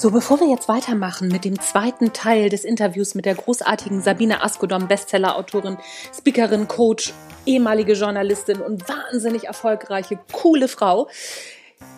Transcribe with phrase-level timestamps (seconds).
[0.00, 4.44] So, bevor wir jetzt weitermachen mit dem zweiten Teil des Interviews mit der großartigen Sabine
[4.44, 5.76] Askodom, Bestsellerautorin,
[6.16, 7.12] Speakerin, Coach,
[7.46, 11.08] ehemalige Journalistin und wahnsinnig erfolgreiche, coole Frau,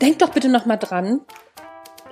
[0.00, 1.20] denkt doch bitte noch mal dran,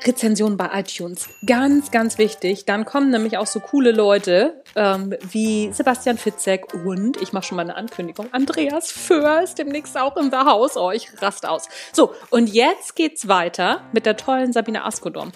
[0.04, 1.30] Rezensionen bei iTunes.
[1.46, 2.66] Ganz, ganz wichtig.
[2.66, 7.56] Dann kommen nämlich auch so coole Leute ähm, wie Sebastian Fitzek und, ich mache schon
[7.56, 10.76] mal eine Ankündigung, Andreas Föhr ist demnächst auch in The House.
[10.76, 11.66] Oh, rast aus.
[11.94, 15.32] So, und jetzt geht's weiter mit der tollen Sabine Askodom.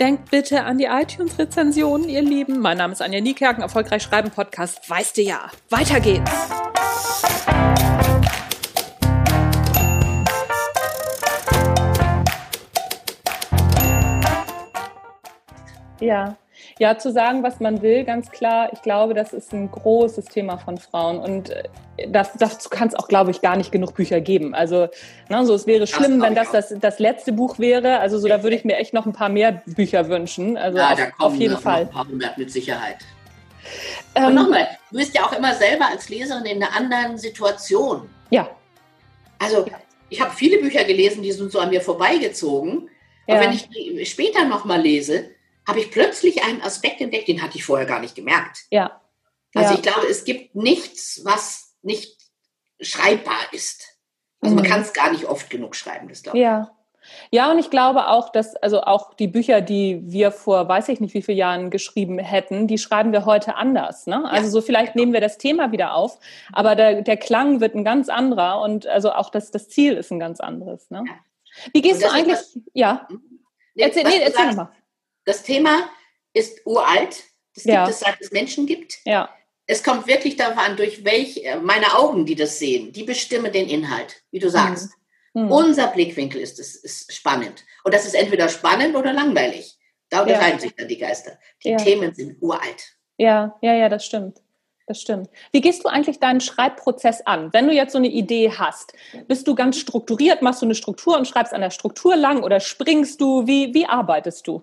[0.00, 2.58] Denkt bitte an die iTunes-Rezensionen, ihr Lieben.
[2.58, 4.90] Mein Name ist Anja Niekerken, Erfolgreich Schreiben Podcast.
[4.90, 5.50] Weißt du ja.
[5.70, 6.32] Weiter geht's.
[16.00, 16.36] Ja,
[16.78, 18.70] ja, zu sagen, was man will, ganz klar.
[18.72, 21.64] Ich glaube, das ist ein großes Thema von Frauen und äh,
[22.08, 24.54] das, dazu kann es auch, glaube ich, gar nicht genug Bücher geben.
[24.54, 24.88] Also,
[25.28, 28.00] ne, so es wäre schlimm, wenn das, das das letzte Buch wäre.
[28.00, 30.56] Also, so da würde ich mir echt noch ein paar mehr Bücher wünschen.
[30.56, 31.82] Also ja, auf, da kommen auf jeden noch Fall.
[31.82, 32.98] ein paar hundert mit Sicherheit.
[34.14, 38.08] Ähm, Und nochmal, du bist ja auch immer selber als Leserin in einer anderen Situation.
[38.30, 38.48] Ja,
[39.38, 39.64] Also
[40.10, 42.88] ich habe viele Bücher gelesen, die sind so an mir vorbeigezogen.
[43.26, 43.36] Ja.
[43.36, 45.30] Aber wenn ich die später nochmal lese,
[45.66, 48.64] habe ich plötzlich einen Aspekt entdeckt, den hatte ich vorher gar nicht gemerkt.
[48.70, 49.00] ja.
[49.56, 49.76] Also ja.
[49.76, 52.18] ich glaube, es gibt nichts, was nicht
[52.80, 53.84] schreibbar ist.
[54.40, 54.68] Also man Mhm.
[54.68, 56.42] kann es gar nicht oft genug schreiben, das glaube ich.
[56.42, 56.70] Ja.
[57.30, 61.00] Ja, und ich glaube auch, dass also auch die Bücher, die wir vor weiß ich
[61.00, 64.06] nicht wie vielen Jahren geschrieben hätten, die schreiben wir heute anders.
[64.08, 64.28] Ne?
[64.28, 66.18] Also so vielleicht nehmen wir das Thema wieder auf,
[66.52, 70.10] aber der, der Klang wird ein ganz anderer und also auch das, das Ziel ist
[70.10, 70.90] ein ganz anderes.
[70.90, 71.04] Ne?
[71.06, 71.14] Ja.
[71.72, 72.38] Wie gehst du eigentlich?
[72.38, 73.06] was- Ja,
[73.76, 74.70] Nee, erzähl, nee, erzähl nochmal.
[75.24, 75.88] Das Thema
[76.32, 77.24] ist uralt.
[77.54, 77.84] Das Ja.
[77.84, 78.98] gibt es, seit es Menschen gibt.
[79.04, 79.30] Ja,
[79.66, 83.50] Es kommt wirklich darauf an, durch welche, äh, meine Augen, die das sehen, die bestimmen
[83.50, 84.90] den Inhalt, wie du sagst.
[85.34, 85.50] Hm.
[85.50, 87.64] Unser Blickwinkel ist, ist, ist spannend.
[87.82, 89.78] Und das ist entweder spannend oder langweilig.
[90.10, 91.38] Da unterscheiden sich dann die Geister.
[91.64, 91.76] Die Ja.
[91.78, 92.94] Themen sind uralt.
[93.16, 94.42] ja, ja, ja, das stimmt.
[94.86, 95.30] Das stimmt.
[95.50, 97.50] Wie gehst du eigentlich deinen Schreibprozess an?
[97.54, 98.92] Wenn du jetzt so eine Idee hast,
[99.28, 102.60] bist du ganz strukturiert, machst du eine Struktur und schreibst an der Struktur lang oder
[102.60, 103.46] springst du?
[103.46, 104.62] Wie, wie arbeitest du?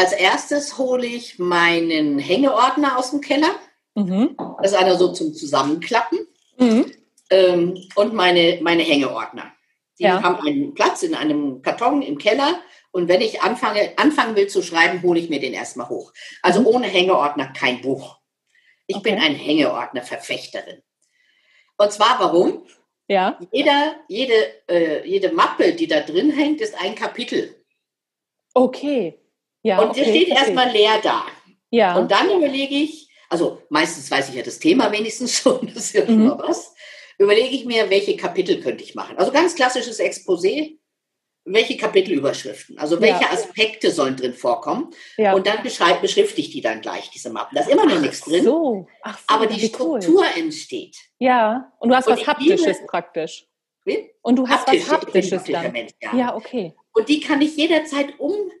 [0.00, 3.54] Als erstes hole ich meinen Hängeordner aus dem Keller.
[3.94, 4.34] Mhm.
[4.62, 6.20] Das ist einer so zum Zusammenklappen.
[6.58, 6.90] Mhm.
[7.30, 9.52] ähm, und meine, meine Hängeordner.
[9.98, 10.22] Die Ja.
[10.22, 12.60] haben einen Platz in einem Karton im Keller.
[12.92, 16.12] Und wenn ich anfange, anfangen will zu schreiben, hole ich mir den erstmal hoch.
[16.42, 18.18] Also ohne Hängeordner kein Buch.
[18.86, 19.10] Ich Okay.
[19.10, 20.82] bin ein Hängeordner-Verfechterin.
[21.76, 22.66] Und zwar warum?
[23.06, 23.38] Ja.
[23.52, 24.34] Jeder, jede,
[24.68, 27.54] äh, jede Mappe, die da drin hängt, ist ein Kapitel.
[28.54, 29.18] Okay.
[29.62, 31.24] Ja, und okay, der steht erstmal leer da.
[31.70, 31.96] Ja.
[31.96, 35.94] Und dann überlege ich, also meistens weiß ich ja das Thema wenigstens schon, das ist
[35.94, 36.26] ja schon Mhm.
[36.28, 36.74] mal was,
[37.18, 39.16] überlege ich mir, welche Kapitel könnte ich machen.
[39.18, 40.78] Also ganz klassisches Exposé,
[41.44, 43.30] welche Kapitelüberschriften, also welche Ja.
[43.32, 44.90] Aspekte sollen drin vorkommen.
[45.16, 45.32] ja.
[45.34, 47.54] Und dann beschrifte ich die dann gleich, diese Mappen.
[47.56, 48.86] Da ist immer noch nichts drin, so.
[49.02, 50.00] Ach so, aber die wie cool.
[50.02, 50.96] Struktur entsteht.
[51.18, 51.72] Ja.
[51.78, 53.46] Und du hast Und was Haptisches liebe- praktisch.
[53.84, 54.10] Wie?
[54.22, 55.72] Und du hast Haptisch, was Haptisches dann.
[55.72, 56.14] Mensch, ja.
[56.14, 56.74] Ja, okay.
[56.92, 58.59] Und die kann ich jederzeit umsortieren.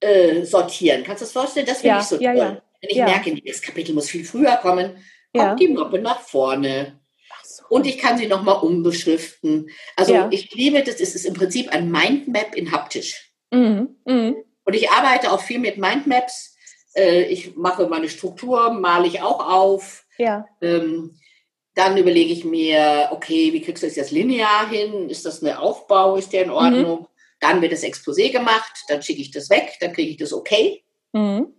[0.00, 1.02] Äh, sortieren.
[1.04, 1.66] Kannst du das vorstellen?
[1.66, 2.38] Das finde Ja, ich so ja, toll.
[2.40, 2.62] ja.
[2.80, 4.92] Wenn ich merke, das Kapitel muss viel früher kommen,
[5.34, 5.54] kommt Ja.
[5.56, 7.00] die Mappe nach vorne.
[7.42, 7.64] So.
[7.68, 9.68] Und ich kann sie nochmal umbeschriften.
[9.96, 13.32] Also ich liebe das, es ist im Prinzip ein Mindmap in haptisch.
[13.50, 13.96] Mhm.
[14.04, 14.36] Mhm.
[14.64, 16.54] Und ich arbeite auch viel mit Mindmaps.
[16.94, 20.04] Äh, Ich mache meine Struktur, male ich auch auf.
[20.18, 20.46] Ja.
[20.62, 21.18] Ähm,
[21.74, 25.08] Dann überlege ich mir, okay, wie kriegst du das jetzt linear hin?
[25.10, 26.16] Ist das eine Aufbau?
[26.16, 27.06] Ist der in Ordnung?
[27.40, 30.84] Dann wird das Exposé gemacht, dann schicke ich das weg, dann kriege ich das okay.
[31.12, 31.54] Mhm.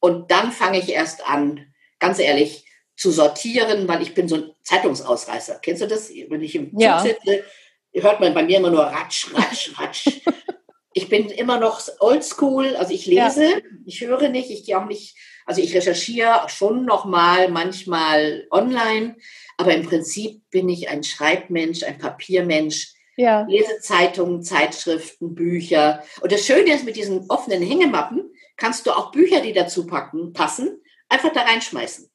[0.00, 4.50] Und dann fange ich erst an, ganz ehrlich, zu sortieren, weil ich bin so ein
[4.62, 5.58] Zeitungsausreißer.
[5.62, 6.10] Kennst du das?
[6.10, 7.00] Wenn ich im Zug Ja.
[7.00, 7.44] sitze,
[7.92, 10.06] hört man bei mir immer nur Ratsch, Ratsch, Ratsch.
[10.92, 15.16] ich bin immer noch oldschool, also ich lese, ich höre nicht, ich gehe auch nicht,
[15.44, 19.16] also ich recherchiere schon nochmal, manchmal online,
[19.56, 23.46] aber im Prinzip bin ich ein Schreibmensch, ein Papiermensch, Ja.
[23.48, 26.02] lese Zeitungen, Zeitschriften, Bücher.
[26.20, 30.32] Und das Schöne ist, mit diesen offenen Hängemappen kannst du auch Bücher, die dazu packen,
[30.32, 32.10] passen, einfach da reinschmeißen.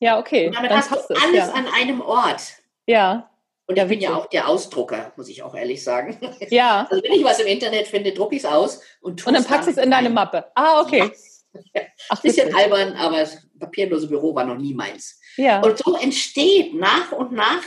[0.00, 0.48] Ja, okay.
[0.48, 1.22] Und damit Dann hast du es.
[1.22, 1.52] alles ja.
[1.52, 2.42] an einem Ort.
[2.86, 3.30] ja.
[3.66, 6.18] Und Ja, ich bin ja auch der Ausdrucker, muss ich auch ehrlich sagen.
[6.50, 6.86] Ja.
[6.90, 9.44] Also wenn ich was im Internet finde, drucke ich es aus und tue Und dann
[9.46, 10.44] packst du es in deine Mappe.
[10.54, 11.10] Ah, okay.
[12.10, 12.60] Ach, Bisschen witzig.
[12.60, 15.18] albern, aber das papierlose Büro war noch nie meins.
[15.38, 15.62] Ja.
[15.62, 17.62] Und so entsteht nach und nach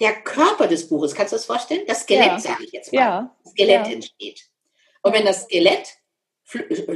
[0.00, 1.14] der Körper des Buches.
[1.14, 1.82] Kannst du das vorstellen?
[1.86, 2.38] Das Skelett, Ja.
[2.40, 3.00] sage ich jetzt mal.
[3.00, 3.36] Ja.
[3.44, 3.92] Das Skelett Ja.
[3.92, 4.42] entsteht.
[5.02, 5.96] Und wenn das Skelett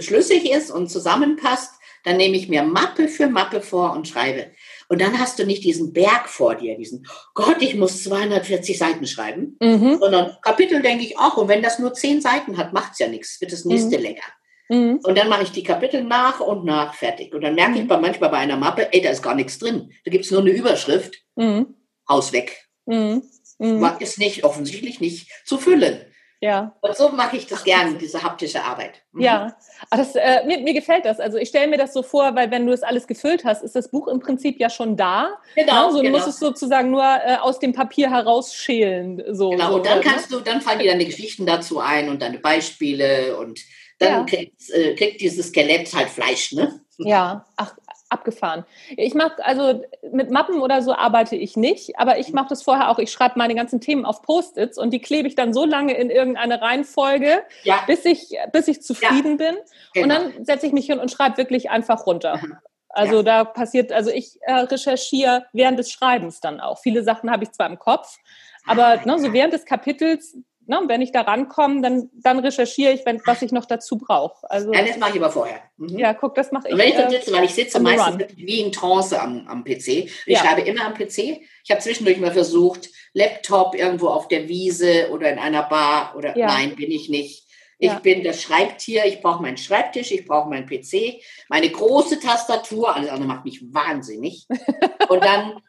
[0.00, 1.72] schlüssig ist und zusammenpasst,
[2.04, 4.50] dann nehme ich mir Mappe für Mappe vor und schreibe.
[4.88, 9.06] Und dann hast du nicht diesen Berg vor dir, diesen, Gott, ich muss 240 Seiten
[9.06, 9.98] schreiben, Mhm.
[10.00, 11.36] sondern Kapitel denke ich auch.
[11.36, 14.02] Und wenn das nur 10 Seiten hat, macht's ja nichts, wird das nächste Mhm.
[14.02, 14.22] länger.
[14.68, 15.00] Mhm.
[15.04, 17.32] Und dann mache ich die Kapitel nach und nach fertig.
[17.34, 18.00] Und dann merke ich mhm.
[18.00, 19.92] manchmal bei einer Mappe, ey, da ist gar nichts drin.
[20.04, 21.14] Da gibt es nur eine Überschrift.
[21.36, 21.74] Mhm.
[22.08, 22.68] Haus weg.
[22.86, 23.22] Mhm.
[23.58, 23.96] Mhm.
[24.00, 26.00] Ist nicht, offensichtlich nicht zu füllen.
[26.42, 26.74] Ja.
[26.80, 29.02] Und so mache ich das gerne, diese haptische Arbeit.
[29.12, 29.22] Mhm.
[29.22, 29.56] Ja,
[29.92, 31.20] das, äh, mir, mir, gefällt das.
[31.20, 33.76] Also ich stelle mir das so vor, weil wenn du es alles gefüllt hast, ist
[33.76, 35.38] das Buch im Prinzip ja schon da.
[35.54, 35.86] Genau.
[35.86, 35.92] Ne?
[35.92, 36.18] So, du genau.
[36.18, 39.22] musst es sozusagen nur äh, aus dem Papier herausschälen.
[39.30, 42.20] So, genau, so, und dann kannst du, dann fallen dir deine Geschichten dazu ein und
[42.20, 43.60] deine Beispiele und
[44.00, 44.24] dann ja.
[44.24, 46.80] kriegt, äh, kriegt dieses Skelett halt Fleisch, ne?
[46.98, 47.76] Ja, ach,
[48.12, 48.64] abgefahren.
[48.96, 49.82] Ich mache, also
[50.12, 52.98] mit Mappen oder so arbeite ich nicht, aber ich mache das vorher auch.
[52.98, 56.10] Ich schreibe meine ganzen Themen auf Post-its und die klebe ich dann so lange in
[56.10, 57.82] irgendeine Reihenfolge, ja.
[57.86, 59.48] bis, ich, bis ich zufrieden ja.
[59.48, 59.56] bin.
[59.94, 60.02] Genau.
[60.02, 62.38] Und dann setze ich mich hin und schreibe wirklich einfach runter.
[62.42, 62.56] Mhm.
[62.92, 63.22] Also ja.
[63.22, 66.78] da passiert, also ich äh, recherchiere während des Schreibens dann auch.
[66.78, 68.18] Viele Sachen habe ich zwar im Kopf,
[68.66, 70.36] aber ah, ne, so während des Kapitels
[70.72, 74.50] ne, wenn ich da rankomme, dann, dann recherchiere ich, wenn, was ich noch dazu brauche.
[74.50, 75.62] Also, ja, das mache ich aber vorher.
[75.76, 75.98] Mhm.
[75.98, 76.72] Ja, guck, das mache ich.
[76.72, 79.64] Und wenn ich dann äh, sitze, weil ich sitze meistens wie in Trance am, am
[79.64, 79.88] PC.
[79.88, 80.38] Ich ja.
[80.38, 81.42] schreibe immer am PC.
[81.64, 86.36] Ich habe zwischendurch mal versucht, Laptop irgendwo auf der Wiese oder in einer Bar oder
[86.36, 86.46] ja.
[86.46, 87.46] nein, bin ich nicht.
[87.78, 87.98] Ich ja.
[87.98, 93.10] bin das Schreibtier, ich brauche meinen Schreibtisch, ich brauche meinen PC, meine große Tastatur, alles
[93.10, 94.46] andere macht mich wahnsinnig.
[95.08, 95.60] Und dann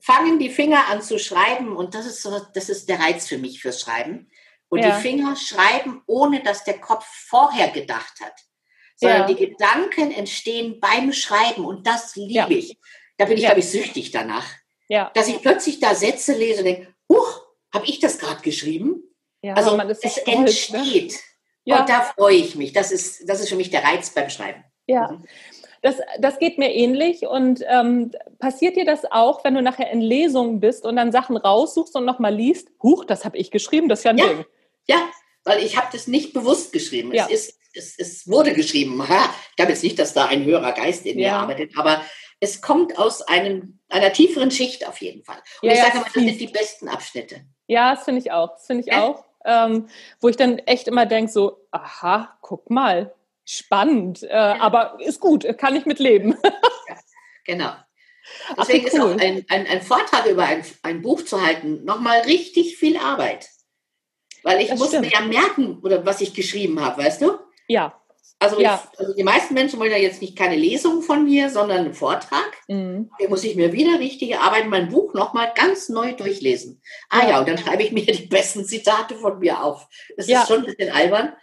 [0.00, 3.38] fangen die Finger an zu schreiben und das ist so, das ist der Reiz für
[3.38, 4.30] mich fürs Schreiben.
[4.70, 4.96] Und ja.
[4.96, 8.32] die Finger schreiben, ohne dass der Kopf vorher gedacht hat.
[8.96, 9.26] Sondern ja.
[9.26, 12.48] die Gedanken entstehen beim Schreiben und das liebe ja.
[12.48, 12.78] ich.
[13.18, 14.46] Da bin ich, glaube ich, süchtig danach.
[14.88, 15.10] Ja.
[15.14, 19.02] Dass ich plötzlich da Sätze lese und denke, huch, habe ich das gerade geschrieben?
[19.42, 20.34] Ja, also es stolz, ne?
[20.34, 21.20] entsteht.
[21.64, 21.78] Ne?
[21.78, 22.72] Und da freue ich mich.
[22.72, 24.64] Das ist, das ist für mich der Reiz beim Schreiben.
[24.86, 25.12] Ja.
[25.12, 25.24] Mhm.
[25.82, 27.26] Das, das geht mir ähnlich.
[27.26, 31.36] Und ähm, passiert dir das auch, wenn du nachher in Lesungen bist und dann Sachen
[31.36, 32.68] raussuchst und nochmal liest?
[32.82, 34.26] Huch, das habe ich geschrieben, das ist ja ein ja.
[34.28, 34.44] Ding.
[34.86, 35.08] Ja,
[35.44, 37.12] weil ich habe das nicht bewusst geschrieben.
[37.12, 37.26] Ja.
[37.30, 39.08] Es, ist, es, es wurde geschrieben.
[39.08, 42.04] Ha, ich glaube jetzt nicht, dass da ein höherer Geist in mir arbeitet, aber
[42.40, 45.38] es kommt aus einem, einer tieferen Schicht auf jeden Fall.
[45.62, 47.44] Und ja, ich sage mal, das sind die besten Abschnitte.
[47.66, 48.52] Ja, das finde ich auch.
[48.52, 49.04] Das finde ich ja?
[49.04, 49.24] auch.
[49.44, 49.88] Ähm,
[50.20, 54.60] wo ich dann echt immer denke, so, aha, guck mal, spannend, äh, ja.
[54.60, 56.36] aber ist gut, kann ich mit leben.
[56.88, 56.96] ja,
[57.44, 57.72] genau.
[58.58, 58.98] Deswegen Ach, cool.
[58.98, 62.96] ist auch ein, ein, ein Vortrag über ein, ein Buch zu halten nochmal richtig viel
[62.96, 63.48] Arbeit.
[64.42, 65.06] Weil ich das muss stimmt.
[65.06, 67.38] mir ja merken, oder was ich geschrieben habe, weißt du?
[67.68, 67.94] Ja.
[68.42, 68.82] Also, ja.
[68.92, 71.94] Ich, also, die meisten Menschen wollen ja jetzt nicht keine Lesung von mir, sondern einen
[71.94, 72.50] Vortrag.
[72.68, 73.10] Mhm.
[73.18, 76.80] Da muss ich mir wieder richtige Arbeit, mein Buch nochmal ganz neu durchlesen.
[77.10, 77.28] Ah ja.
[77.28, 79.86] ja, und dann schreibe ich mir die besten Zitate von mir auf.
[80.16, 80.40] Das ja.
[80.40, 81.34] ist schon ein bisschen albern.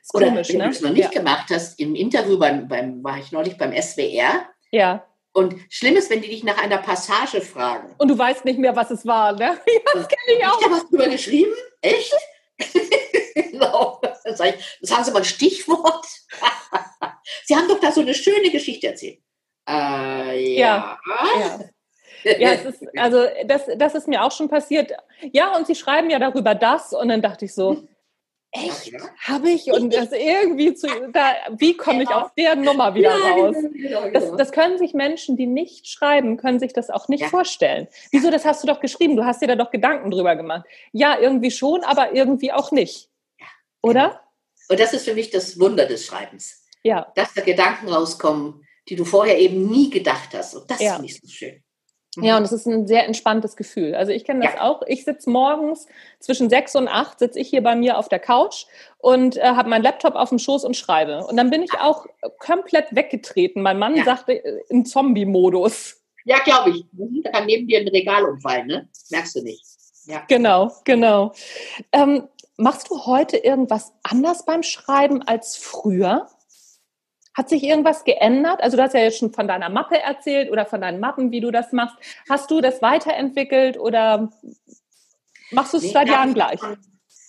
[0.00, 0.64] Ist Oder komisch, wenn ne?
[0.64, 4.46] du es noch nicht gemacht hast, im Interview beim, beim, war ich neulich beim SWR.
[4.70, 5.04] Ja.
[5.32, 7.92] Und schlimm ist, wenn die dich nach einer Passage fragen.
[7.98, 9.58] Und du weißt nicht mehr, was es war, ne?
[9.66, 10.60] Ja, das kenne ich auch.
[10.60, 11.52] Ich habe was drüber geschrieben?
[11.80, 12.14] Echt?
[13.34, 14.00] genau.
[14.02, 16.06] Das haben Sie mal ein Stichwort.
[17.44, 19.20] Sie haben doch da so eine schöne Geschichte erzählt.
[19.68, 20.98] Äh, ja.
[21.38, 21.60] ja.
[22.24, 24.92] Ja, ist, also das, das ist mir auch schon passiert.
[25.32, 27.86] Ja, und sie schreiben ja darüber das und dann dachte ich so,
[28.54, 29.00] echt, ja.
[29.18, 33.30] habe ich und das irgendwie zu, da, wie komme ich aus der Nummer wieder ja,
[33.32, 33.56] raus?
[33.56, 34.12] Genau, genau, genau.
[34.12, 37.28] Das, das, können sich Menschen, die nicht schreiben, können sich das auch nicht ja.
[37.28, 37.88] vorstellen.
[38.12, 40.64] Wieso, das hast du doch geschrieben, du hast dir da doch Gedanken drüber gemacht.
[40.92, 43.10] Ja, irgendwie schon, aber irgendwie auch nicht.
[43.82, 44.08] Oder?
[44.08, 44.20] Genau.
[44.68, 46.64] Und das ist für mich das Wunder des Schreibens.
[46.82, 47.12] Ja.
[47.16, 50.54] Dass da Gedanken rauskommen, die du vorher eben nie gedacht hast.
[50.54, 50.94] Und das ja.
[50.94, 51.63] finde ich so schön.
[52.16, 53.94] Ja, und es ist ein sehr entspanntes Gefühl.
[53.94, 54.62] Also ich kenne das ja.
[54.62, 54.82] auch.
[54.86, 55.86] Ich sitze morgens
[56.20, 58.66] zwischen sechs und acht, sitze ich hier bei mir auf der Couch
[58.98, 61.26] und äh, habe meinen Laptop auf dem Schoß und schreibe.
[61.26, 62.06] Und dann bin ich auch
[62.38, 63.62] komplett weggetreten.
[63.62, 64.04] Mein Mann ja.
[64.04, 66.00] sagte äh, im Zombie-Modus.
[66.24, 66.86] Ja, glaube ich.
[66.92, 68.88] Mhm, da kann neben dir ein Regal umfallen, ne?
[69.10, 69.64] Merkst du nicht.
[70.06, 70.22] Ja.
[70.28, 71.32] Genau, genau.
[71.92, 76.28] Ähm, machst du heute irgendwas anders beim Schreiben als früher?
[77.34, 78.62] Hat sich irgendwas geändert?
[78.62, 81.40] Also du hast ja jetzt schon von deiner Mappe erzählt oder von deinen Mappen, wie
[81.40, 81.96] du das machst.
[82.28, 84.30] Hast du das weiterentwickelt oder
[85.50, 86.60] machst du es nee, seit Jahren gleich?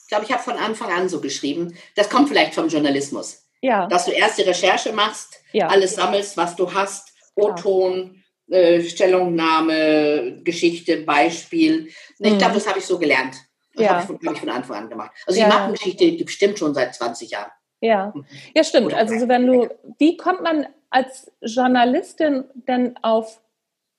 [0.05, 1.75] ich glaube, ich habe von Anfang an so geschrieben.
[1.95, 3.43] Das kommt vielleicht vom Journalismus.
[3.61, 3.87] Ja.
[3.87, 5.65] Dass du erst die Recherche machst, ja.
[5.65, 11.87] alles sammelst, was du hast, O-Ton, äh, Stellungnahme, Geschichte, Beispiel.
[12.19, 12.37] Ich mhm.
[12.37, 13.35] glaube, das habe ich so gelernt.
[13.73, 13.89] Das ja.
[13.95, 15.11] habe ich, hab ich, von Anfang an gemacht.
[15.25, 17.51] Also die Mappengeschichte, die bestimmt schon seit 20 Jahren.
[17.85, 18.13] Ja,
[18.55, 18.93] ja stimmt.
[18.93, 23.41] Also so wenn du, wie kommt man als Journalistin denn auf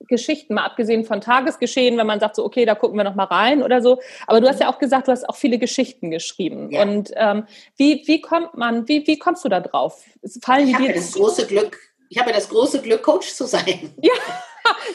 [0.07, 3.25] Geschichten, mal abgesehen von Tagesgeschehen, wenn man sagt so, okay, da gucken wir noch mal
[3.25, 3.99] rein oder so.
[4.27, 6.71] Aber du hast ja auch gesagt, du hast auch viele Geschichten geschrieben.
[6.71, 6.83] Ja.
[6.83, 10.03] Und ähm, wie, wie kommt man, wie, wie kommst du da drauf?
[10.41, 11.77] Fallen ich habe das große Glück,
[12.09, 13.93] ich habe das große Glück, Coach zu sein.
[14.01, 14.13] Ja,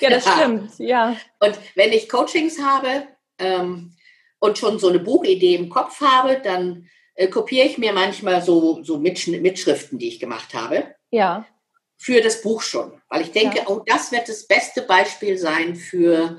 [0.01, 0.33] ja das ja.
[0.33, 1.17] stimmt, ja.
[1.41, 3.07] Und wenn ich Coachings habe
[3.39, 3.95] ähm,
[4.39, 8.83] und schon so eine Buchidee im Kopf habe, dann äh, kopiere ich mir manchmal so,
[8.83, 10.95] so Mitschriften, die ich gemacht habe.
[11.11, 11.47] Ja.
[11.99, 13.01] Für das Buch schon.
[13.09, 13.65] Weil ich denke, ja.
[13.69, 16.39] oh, das wird das beste Beispiel sein für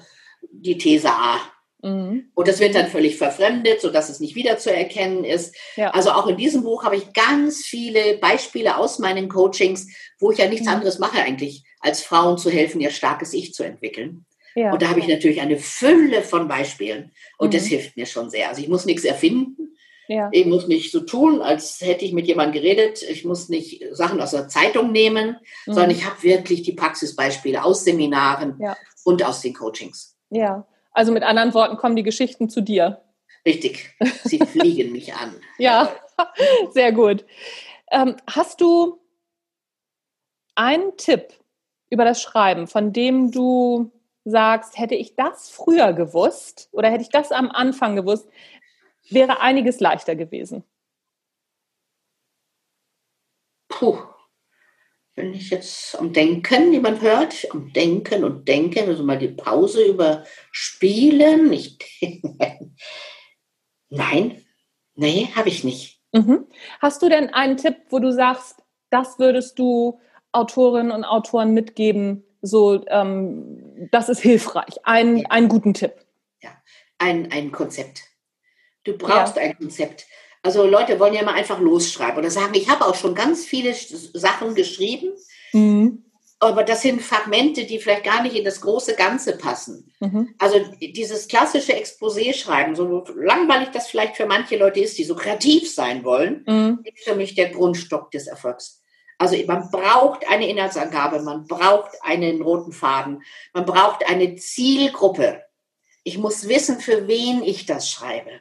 [0.52, 1.40] die These A.
[1.84, 2.32] Mhm.
[2.34, 5.56] Und das wird dann völlig verfremdet, sodass es nicht wiederzuerkennen ist.
[5.76, 5.92] Ja.
[5.92, 9.88] Also auch in diesem Buch habe ich ganz viele Beispiele aus meinen Coachings,
[10.20, 10.74] wo ich ja nichts mhm.
[10.74, 14.26] anderes mache eigentlich, als Frauen zu helfen, ihr starkes Ich zu entwickeln.
[14.56, 14.72] Ja.
[14.72, 17.12] Und da habe ich natürlich eine Fülle von Beispielen.
[17.38, 17.58] Und mhm.
[17.58, 18.50] das hilft mir schon sehr.
[18.50, 19.73] Also ich muss nichts erfinden.
[20.08, 20.30] Ja.
[20.32, 23.02] Ich muss nicht so tun, als hätte ich mit jemandem geredet.
[23.04, 25.74] Ich muss nicht Sachen aus der Zeitung nehmen, mhm.
[25.74, 28.76] sondern ich habe wirklich die Praxisbeispiele aus Seminaren ja.
[29.06, 30.18] und aus den Coachings.
[30.30, 33.02] Ja, also mit anderen Worten kommen die Geschichten zu dir.
[33.46, 35.36] Richtig, sie fliegen mich an.
[35.58, 35.94] Ja,
[36.72, 37.26] sehr gut.
[37.92, 39.00] Ähm, hast du
[40.56, 41.34] einen Tipp
[41.90, 43.92] über das Schreiben, von dem du
[44.26, 48.28] sagst, hätte ich das früher gewusst oder hätte ich das am Anfang gewusst,
[49.10, 50.64] wäre einiges leichter gewesen?
[53.70, 53.98] Puh.
[55.16, 59.86] Wenn ich jetzt am Denken, jemand hört, am Denken und Denken, also mal die Pause
[59.86, 61.54] überspielen.
[61.54, 61.78] Ich
[63.90, 64.44] Nein,
[64.96, 66.02] nee, habe ich nicht.
[66.14, 66.48] Mhm.
[66.80, 70.00] Hast du denn einen Tipp, wo du sagst, das würdest du
[70.32, 74.78] Autorinnen und Autoren mitgeben, so, ähm, das ist hilfreich.
[74.84, 75.94] Ein, einen guten Tipp.
[76.42, 76.50] Ja,
[76.98, 78.04] ein, ein Konzept.
[78.84, 79.44] Du brauchst ja.
[79.44, 80.06] ein Konzept.
[80.42, 83.74] Also Leute wollen ja mal einfach losschreiben oder sagen, ich habe auch schon ganz viele
[83.74, 85.14] Sachen geschrieben,
[85.54, 86.04] mhm.
[86.40, 89.94] aber das sind Fragmente, die vielleicht gar nicht in das große Ganze passen.
[90.02, 90.36] Mhm.
[90.38, 95.16] Also dieses klassische Exposé schreiben, so langweilig das vielleicht für manche Leute ist, die so
[95.16, 96.80] kreativ sein wollen, mhm.
[96.84, 98.84] ist für mich der Grundstock des Erfolgs.
[99.18, 103.24] Also man braucht eine Inhaltsangabe, man braucht einen roten Faden,
[103.54, 105.42] man braucht eine Zielgruppe.
[106.04, 108.32] Ich muss wissen, für wen ich das schreibe.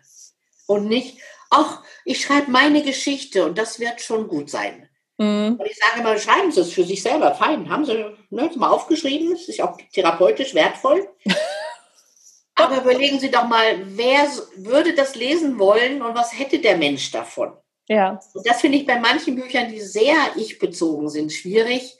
[0.73, 1.19] Und nicht,
[1.51, 4.89] ach, ich schreibe meine Geschichte und das wird schon gut sein.
[5.19, 5.57] Mhm.
[5.59, 7.69] Und ich sage immer, schreiben Sie es für sich selber, fein.
[7.69, 11.09] Haben Sie ne, mal aufgeschrieben, es ist auch therapeutisch wertvoll.
[12.55, 17.11] Aber überlegen Sie doch mal, wer würde das lesen wollen und was hätte der Mensch
[17.11, 17.53] davon?
[17.89, 18.21] Ja.
[18.35, 21.97] Und das finde ich bei manchen Büchern, die sehr ich-bezogen sind, schwierig,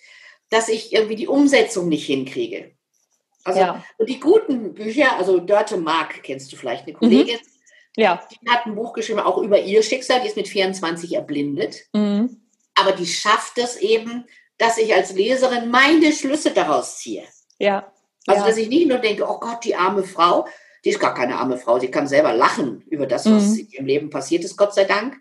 [0.51, 2.73] dass ich irgendwie die Umsetzung nicht hinkriege.
[3.45, 3.85] Also ja.
[3.99, 7.53] und die guten Bücher, also Dörte Mark, kennst du vielleicht, eine Kollegin, mhm.
[7.97, 8.27] Ja.
[8.31, 11.77] die hat ein Buch geschrieben, auch über ihr Schicksal, die ist mit 24 erblindet.
[11.93, 12.43] Mhm.
[12.75, 14.25] Aber die schafft es eben,
[14.59, 17.25] dass ich als Leserin meine Schlüsse daraus ziehe.
[17.59, 17.93] Ja.
[18.27, 18.47] Also, ja.
[18.49, 20.47] dass ich nicht nur denke, oh Gott, die arme Frau,
[20.85, 23.59] die ist gar keine arme Frau, sie kann selber lachen über das, was mhm.
[23.59, 25.21] in ihrem Leben passiert ist, Gott sei Dank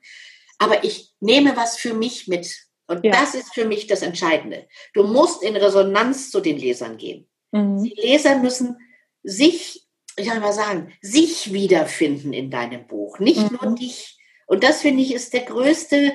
[0.62, 2.56] aber ich nehme was für mich mit.
[2.86, 3.12] Und ja.
[3.12, 4.68] das ist für mich das Entscheidende.
[4.94, 7.28] Du musst in Resonanz zu den Lesern gehen.
[7.52, 7.84] Mhm.
[7.84, 8.78] Die Leser müssen
[9.24, 9.81] sich,
[10.16, 13.60] ich kann mal sagen, sich wiederfinden in deinem Buch, nicht mhm.
[13.62, 14.18] nur dich.
[14.48, 16.14] Und das finde ich ist der größte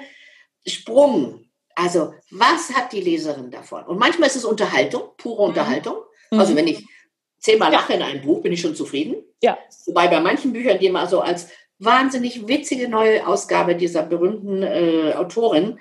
[0.67, 1.49] Sprung.
[1.75, 3.85] Also, was hat die Leserin davon?
[3.85, 5.49] Und manchmal ist es Unterhaltung, pure mhm.
[5.49, 5.97] Unterhaltung.
[6.31, 6.41] Mhm.
[6.41, 6.85] Also, wenn ich
[7.39, 9.17] zehnmal lache in einem Buch, bin ich schon zufrieden.
[9.43, 9.59] Ja.
[9.87, 11.49] Wobei bei manchen Büchern, die man so als
[11.79, 15.79] wahnsinnig witzige neue Ausgabe dieser berühmten äh, Autorin.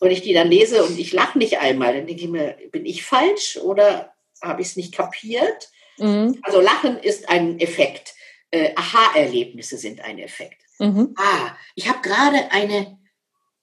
[0.00, 2.84] Und ich die dann lese und ich lache nicht einmal, dann denke ich mir, bin
[2.84, 4.12] ich falsch oder
[4.42, 5.70] habe ich es nicht kapiert?
[5.98, 6.38] Mhm.
[6.42, 8.14] Also Lachen ist ein Effekt.
[8.50, 10.62] Äh, Aha-Erlebnisse sind ein Effekt.
[10.78, 11.14] Mhm.
[11.16, 12.98] Ah, ich habe gerade eine,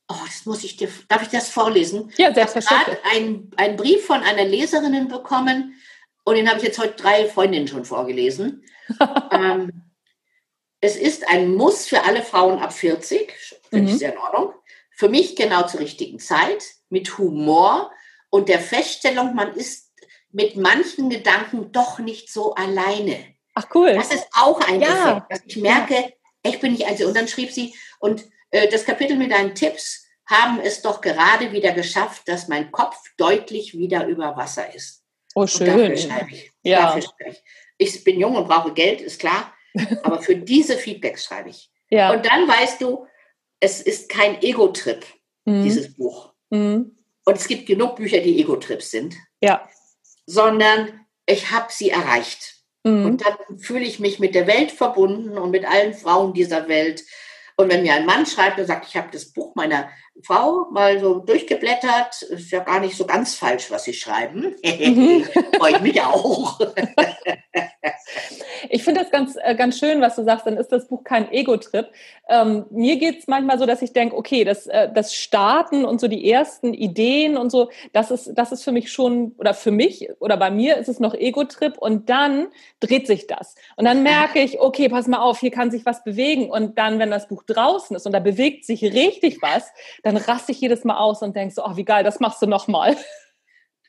[0.08, 2.12] oh, das muss ich dir, darf ich das vorlesen?
[2.18, 2.98] Ja, selbstverständlich.
[3.04, 5.80] Ich habe einen Brief von einer Leserin bekommen
[6.24, 8.64] und den habe ich jetzt heute drei Freundinnen schon vorgelesen.
[9.32, 9.90] ähm,
[10.82, 13.34] es ist ein Muss für alle Frauen ab 40,
[13.70, 13.94] finde mhm.
[13.94, 14.54] ich sehr in Ordnung.
[14.92, 17.92] Für mich genau zur richtigen Zeit, mit Humor
[18.30, 19.89] und der Feststellung, man ist
[20.32, 23.18] mit manchen Gedanken doch nicht so alleine.
[23.56, 23.94] Ach cool.
[23.94, 24.88] Das ist auch ein ja.
[24.88, 26.10] Effekt, dass ich merke, ja.
[26.44, 27.06] ich bin nicht einzig.
[27.06, 31.52] Und dann schrieb sie, und äh, das Kapitel mit deinen Tipps haben es doch gerade
[31.52, 35.04] wieder geschafft, dass mein Kopf deutlich wieder über Wasser ist.
[35.36, 35.70] Oh, schön.
[35.70, 36.52] Und dafür schreibe ich.
[36.64, 36.82] Ja.
[36.82, 37.44] Dafür schreibe ich.
[37.78, 39.54] ich bin jung und brauche Geld, ist klar.
[40.04, 41.72] Aber für diese Feedbacks schreibe ich.
[41.90, 42.12] Ja.
[42.12, 43.08] Und dann weißt du,
[43.60, 45.06] es ist kein Ego-Trip,
[45.46, 45.64] mhm.
[45.64, 46.34] dieses Buch.
[46.50, 46.96] Mhm.
[47.26, 49.16] Und es gibt genug Bücher, die Ego-Trips sind.
[49.42, 49.68] Ja.
[50.30, 52.56] Sondern ich habe sie erreicht.
[52.84, 53.06] Mhm.
[53.06, 57.04] Und dann fühle ich mich mit der Welt verbunden und mit allen Frauen dieser Welt.
[57.58, 59.90] Und wenn mir ein Mann schreibt und sagt, ich habe das Buch meiner
[60.24, 64.56] Frau mal so durchgeblättert, ist ja gar nicht so ganz falsch, was sie schreiben.
[64.64, 65.26] Mhm.
[65.58, 66.60] Freue ich mich auch.
[68.70, 71.32] Ich finde das ganz, äh, ganz schön, was du sagst, dann ist das Buch kein
[71.32, 71.88] Ego-Trip.
[72.30, 76.00] Ähm, mir geht es manchmal so, dass ich denke, okay, das, äh, das Starten und
[76.00, 79.72] so die ersten Ideen und so, das ist, das ist für mich schon, oder für
[79.72, 82.48] mich oder bei mir ist es noch Ego-Trip und dann
[82.80, 83.56] dreht sich das.
[83.76, 86.50] Und dann merke ich, okay, pass mal auf, hier kann sich was bewegen.
[86.52, 89.72] Und dann, wenn das Buch draußen ist und da bewegt sich richtig was,
[90.04, 92.46] dann raste ich jedes Mal aus und denke so, oh, wie geil, das machst du
[92.46, 92.96] nochmal.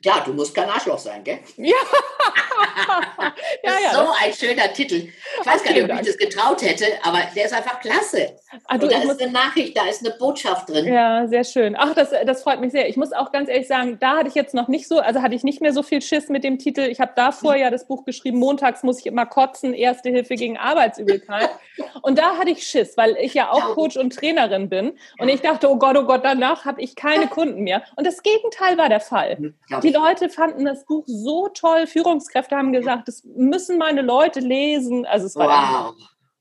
[0.03, 1.41] Ja, du musst kein Arschloch sein, gell?
[1.57, 1.77] Ja.
[3.63, 3.93] ja, ja.
[3.93, 5.13] So ein schöner Titel.
[5.41, 8.37] Ich weiß gar nicht, ob ich das getraut hätte, aber der ist einfach klasse.
[8.67, 10.93] Ach, du, da ist eine Nachricht, da ist eine Botschaft drin.
[10.93, 11.77] Ja, sehr schön.
[11.79, 12.89] Ach, das, das freut mich sehr.
[12.89, 15.35] Ich muss auch ganz ehrlich sagen, da hatte ich jetzt noch nicht so, also hatte
[15.35, 16.81] ich nicht mehr so viel Schiss mit dem Titel.
[16.81, 20.57] Ich habe davor ja das Buch geschrieben, montags muss ich immer kotzen, Erste Hilfe gegen
[20.57, 21.51] Arbeitsübelkeit.
[22.03, 24.93] Und da hatte ich Schiss, weil ich ja auch Coach und Trainerin bin.
[25.19, 27.83] Und ich dachte, oh Gott, oh Gott, danach habe ich keine Kunden mehr.
[27.97, 29.55] Und das Gegenteil war der Fall.
[29.69, 31.87] Ja, die Leute fanden das Buch so toll.
[31.87, 35.07] Führungskräfte haben gesagt, das müssen meine Leute lesen.
[35.07, 35.95] Also es war wow.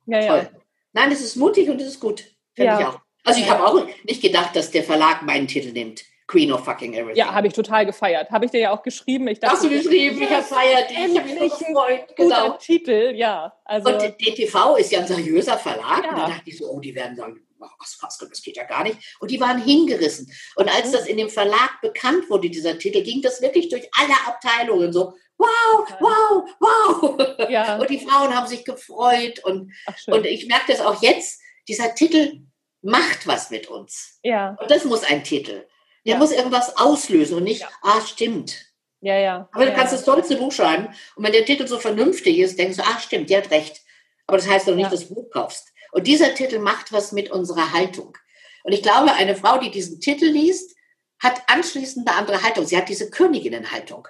[0.06, 0.50] Ja, toll.
[0.52, 0.60] Ja.
[0.94, 2.24] Nein, es ist mutig und es ist gut.
[2.54, 2.80] Finde ja.
[2.80, 3.00] ich auch.
[3.24, 6.04] Also ich habe auch nicht gedacht, dass der Verlag meinen Titel nimmt.
[6.26, 7.18] Queen of fucking everything.
[7.18, 8.30] Ja, habe ich total gefeiert.
[8.30, 9.28] Habe ich dir ja auch geschrieben.
[9.28, 10.22] Ich dachte, Hast du geschrieben?
[10.22, 10.92] Ich habe feiert.
[10.92, 12.16] Ich habe mich gefreut.
[12.16, 12.58] Genau.
[12.58, 13.52] Titel, ja.
[13.66, 16.04] Also, und DTV ist ja ein seriöser Verlag.
[16.04, 16.10] Ja.
[16.10, 18.84] Und da dachte ich so, oh, die werden sagen, was, was, das geht ja gar
[18.84, 18.98] nicht.
[19.20, 20.32] Und die waren hingerissen.
[20.56, 20.94] Und als mhm.
[20.94, 25.14] das in dem Verlag bekannt wurde, dieser Titel, ging das wirklich durch alle Abteilungen so,
[25.40, 27.50] wow, wow, wow.
[27.50, 27.78] Ja.
[27.80, 29.40] Und die Frauen haben sich gefreut.
[29.44, 29.74] Und,
[30.08, 32.42] und ich merke das auch jetzt, dieser Titel
[32.82, 34.20] macht was mit uns.
[34.24, 34.56] Ja.
[34.60, 35.66] Und das muss ein Titel.
[36.06, 36.18] Der ja.
[36.18, 37.70] muss irgendwas auslösen und nicht, ja.
[37.82, 38.56] ah, stimmt.
[39.02, 39.50] Ja, ja.
[39.52, 42.78] Aber du kannst das tollste Buch schreiben und wenn der Titel so vernünftig ist, denkst
[42.78, 43.82] du, ah, stimmt, der hat recht.
[44.28, 45.74] Aber das heißt doch nicht, dass du das Buch kaufst.
[45.92, 48.18] Und dieser Titel macht was mit unserer Haltung.
[48.64, 50.76] Und ich glaube, eine Frau, die diesen Titel liest,
[51.20, 52.66] hat anschließend eine andere Haltung.
[52.66, 54.08] Sie hat diese Königinnenhaltung.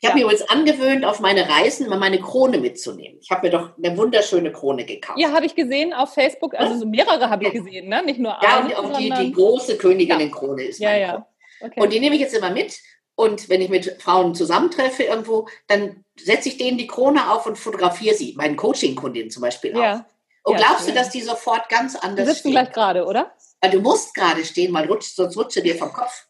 [0.00, 0.26] Ich habe ja.
[0.26, 3.18] mir übrigens angewöhnt, auf meine Reisen mal meine Krone mitzunehmen.
[3.20, 5.18] Ich habe mir doch eine wunderschöne Krone gekauft.
[5.18, 6.54] Ja, habe ich gesehen auf Facebook.
[6.54, 8.02] Also so mehrere habe ich gesehen, ne?
[8.04, 8.70] nicht nur eine.
[8.70, 10.68] Ja, und auch die, die große Königinnenkrone ja.
[10.68, 11.26] ist Ja, ja.
[11.60, 11.80] Okay.
[11.80, 12.78] Und die nehme ich jetzt immer mit.
[13.14, 17.56] Und wenn ich mit Frauen zusammentreffe irgendwo, dann setze ich denen die Krone auf und
[17.56, 18.34] fotografiere sie.
[18.36, 19.82] Meinen Coaching-Kundinnen zum Beispiel auch.
[19.82, 20.06] Ja.
[20.42, 22.52] Und glaubst du, dass die sofort ganz anders Die sitzen stehen?
[22.52, 23.34] gleich gerade, oder?
[23.60, 26.26] Weil du musst gerade stehen, weil rutscht, sonst rutscht dir vom Kopf.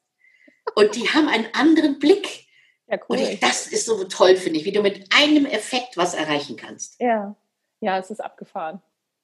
[0.75, 2.46] Und die haben einen anderen Blick.
[2.89, 3.17] Ja, cool.
[3.17, 6.57] Und ich, das ist so toll, finde ich, wie du mit einem Effekt was erreichen
[6.57, 7.01] kannst.
[7.01, 7.35] Ja,
[7.81, 8.81] ja, es ist abgefahren.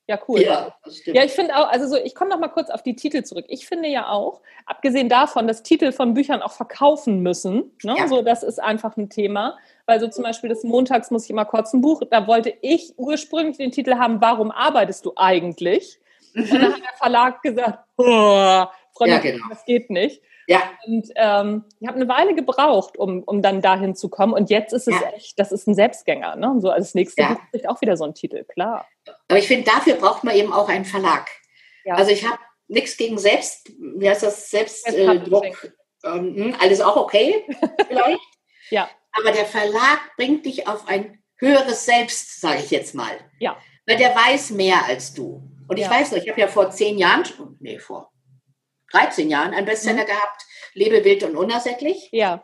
[0.08, 0.42] Ja, cool.
[0.42, 0.74] Ja,
[1.06, 3.44] ja ich finde auch, also so, ich komme noch mal kurz auf die Titel zurück.
[3.48, 8.08] Ich finde ja auch, abgesehen davon, dass Titel von Büchern auch verkaufen müssen, ne, ja.
[8.08, 9.56] so das ist einfach ein Thema.
[9.86, 12.94] Weil so zum Beispiel das Montags muss ich immer kurz ein Buch, da wollte ich
[12.96, 16.00] ursprünglich den Titel haben, warum arbeitest du eigentlich?
[16.34, 16.42] Mhm.
[16.42, 19.46] Und dann hat der Verlag gesagt, oh, Freunde, ja, genau.
[19.50, 20.20] das geht nicht.
[20.46, 20.62] Ja.
[20.86, 24.32] Und ähm, ich habe eine Weile gebraucht, um, um dann dahin zu kommen.
[24.32, 25.08] Und jetzt ist es ja.
[25.10, 26.36] echt, das ist ein Selbstgänger.
[26.36, 26.50] Ne?
[26.50, 27.38] Und so als nächstes ja.
[27.50, 28.86] kriegt auch wieder so ein Titel, klar.
[29.28, 31.30] Aber ich finde, dafür braucht man eben auch einen Verlag.
[31.84, 31.94] Ja.
[31.94, 35.44] Also ich habe nichts gegen Selbst, wie heißt das, Selbstdruck.
[35.44, 35.70] Äh,
[36.04, 37.44] ähm, alles auch okay,
[37.88, 38.20] vielleicht.
[38.70, 38.88] ja.
[39.12, 43.12] Aber der Verlag bringt dich auf ein höheres Selbst, sage ich jetzt mal.
[43.38, 43.56] Ja.
[43.86, 45.42] Weil der weiß mehr als du.
[45.68, 47.24] Und ich weiß noch, ich habe ja vor zehn Jahren,
[47.60, 48.11] nee, vor
[48.92, 50.06] 13 Jahren einen Bestseller mhm.
[50.06, 50.42] gehabt,
[50.74, 52.08] Lebe wild und unersättlich.
[52.12, 52.42] Ja.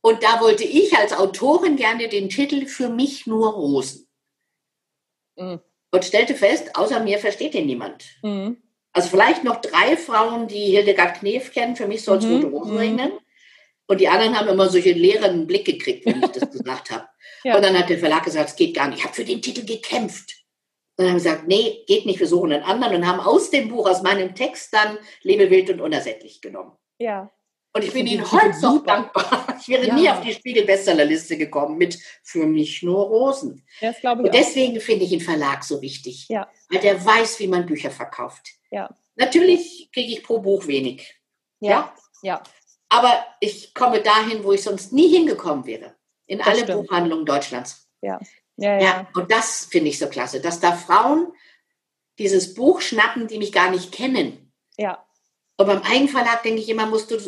[0.00, 4.06] Und da wollte ich als Autorin gerne den Titel Für mich nur Rosen.
[5.36, 5.60] Mhm.
[5.90, 8.04] Und stellte fest, außer mir versteht den niemand.
[8.22, 8.62] Mhm.
[8.92, 12.34] Also vielleicht noch drei Frauen, die Hildegard Knef kennen, für mich soll es mhm.
[12.34, 12.78] Rote Rosen mhm.
[12.78, 13.12] regnen.
[13.86, 17.08] Und die anderen haben immer solche leeren Blick gekriegt, wenn ich das gesagt habe.
[17.42, 17.56] Ja.
[17.56, 18.98] Und dann hat der Verlag gesagt, es geht gar nicht.
[18.98, 20.43] Ich habe für den Titel gekämpft.
[20.96, 23.88] Und haben gesagt, nee, geht nicht, wir suchen einen anderen und haben aus dem Buch,
[23.88, 26.72] aus meinem Text dann Lebe wild und unersättlich genommen.
[26.98, 27.32] Ja.
[27.76, 29.48] Und ich bin Ihnen heute noch dankbar.
[29.60, 29.94] Ich wäre ja.
[29.94, 33.66] nie auf die Spiegel-Bestsellerliste gekommen mit Für mich nur Rosen.
[33.80, 36.26] Das glaube ich und deswegen finde ich einen Verlag so wichtig.
[36.28, 36.48] Ja.
[36.70, 38.50] Weil der weiß, wie man Bücher verkauft.
[38.70, 38.94] Ja.
[39.16, 41.16] Natürlich kriege ich pro Buch wenig.
[41.58, 41.70] Ja.
[41.70, 41.94] Ja.
[42.22, 42.42] ja.
[42.88, 45.96] Aber ich komme dahin, wo ich sonst nie hingekommen wäre.
[46.26, 46.86] In das alle stimmt.
[46.86, 47.88] Buchhandlungen Deutschlands.
[48.02, 48.20] Ja.
[48.56, 48.80] Ja, ja.
[48.80, 51.32] ja und das finde ich so klasse, dass da Frauen
[52.18, 54.52] dieses Buch schnappen, die mich gar nicht kennen.
[54.76, 55.04] Ja.
[55.56, 57.18] Und beim Eigenverlag denke ich immer, musst du,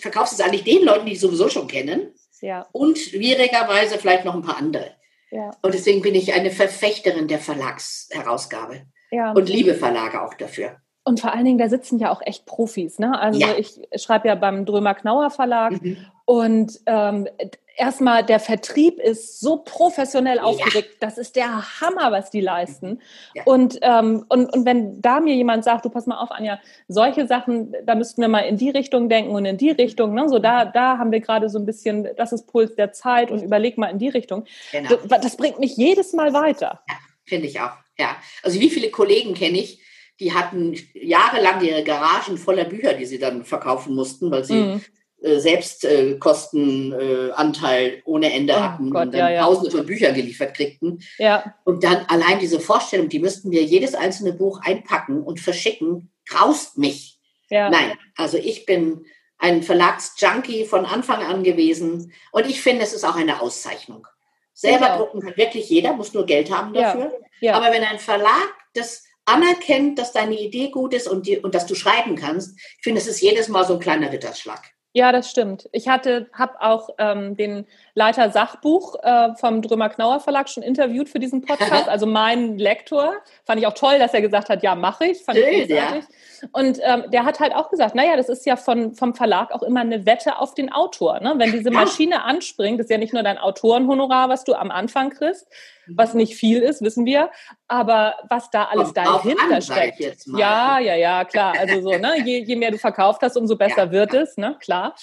[0.00, 2.14] verkaufst es eigentlich den Leuten, die ich sowieso schon kennen.
[2.40, 2.66] Ja.
[2.72, 4.94] Und schwierigerweise vielleicht noch ein paar andere.
[5.30, 5.50] Ja.
[5.62, 8.86] Und deswegen bin ich eine Verfechterin der Verlagsherausgabe.
[9.10, 9.32] Ja.
[9.32, 10.76] Und liebe Verlage auch dafür.
[11.04, 12.98] Und vor allen Dingen, da sitzen ja auch echt Profis.
[12.98, 13.18] Ne?
[13.18, 13.56] Also ja.
[13.56, 15.98] ich schreibe ja beim Drömer Knauer Verlag mhm.
[16.24, 17.28] und ähm,
[17.76, 20.88] erstmal der Vertrieb ist so professionell aufgeregt.
[20.92, 20.96] Ja.
[21.00, 23.00] Das ist der Hammer, was die leisten.
[23.34, 23.42] Ja.
[23.44, 26.58] Und, ähm, und, und wenn da mir jemand sagt, du pass mal auf, Anja,
[26.88, 30.14] solche Sachen, da müssten wir mal in die Richtung denken und in die Richtung.
[30.14, 30.28] Ne?
[30.28, 33.42] So da, da haben wir gerade so ein bisschen, das ist Puls der Zeit und
[33.42, 34.44] überleg mal in die Richtung.
[34.72, 34.96] Genau.
[35.08, 36.82] Das, das bringt mich jedes Mal weiter.
[36.88, 37.72] Ja, finde ich auch.
[37.98, 38.16] Ja.
[38.42, 39.82] Also wie viele Kollegen kenne ich,
[40.18, 44.84] die hatten jahrelang ihre Garagen voller Bücher, die sie dann verkaufen mussten, weil sie mhm.
[45.22, 49.44] Äh, Selbstkostenanteil äh, ohne Ende oh hatten Gott, und dann ja, ja.
[49.44, 51.00] tausende von Büchern geliefert kriegten.
[51.16, 51.54] Ja.
[51.64, 56.76] Und dann allein diese Vorstellung, die müssten wir jedes einzelne Buch einpacken und verschicken, graust
[56.76, 57.18] mich.
[57.48, 57.70] Ja.
[57.70, 59.06] Nein, also ich bin
[59.38, 64.06] ein Verlagsjunkie von Anfang an gewesen und ich finde, es ist auch eine Auszeichnung.
[64.52, 67.18] Selber drucken kann wirklich jeder, muss nur Geld haben dafür.
[67.40, 67.54] Ja.
[67.54, 71.66] Aber wenn ein Verlag das anerkennt, dass deine Idee gut ist und, die, und dass
[71.66, 74.75] du schreiben kannst, ich finde, es ist jedes Mal so ein kleiner Ritterschlag.
[74.96, 75.68] Ja, das stimmt.
[75.72, 81.10] Ich hatte, habe auch ähm, den Leiter Sachbuch äh, vom Drömer Knauer Verlag schon interviewt
[81.10, 81.86] für diesen Podcast.
[81.96, 83.12] Also mein Lektor
[83.44, 85.22] fand ich auch toll, dass er gesagt hat, ja, mache ich.
[85.22, 86.04] Fand Schön, ich großartig.
[86.40, 86.48] Ja.
[86.52, 89.62] Und ähm, der hat halt auch gesagt, naja, das ist ja von, vom Verlag auch
[89.62, 91.20] immer eine Wette auf den Autor.
[91.20, 91.34] Ne?
[91.36, 95.46] Wenn diese Maschine anspringt, ist ja nicht nur dein Autorenhonorar, was du am Anfang kriegst,
[95.88, 97.30] was nicht viel ist, wissen wir,
[97.68, 100.26] aber was da alles dahinter steckt.
[100.26, 101.54] Ja, ja, ja, klar.
[101.58, 104.56] Also so, ne, je, je mehr du verkauft hast, umso besser ja, wird es, ne,
[104.60, 104.94] klar.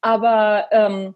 [0.00, 1.14] Aber ähm,